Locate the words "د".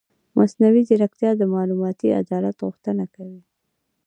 1.37-1.41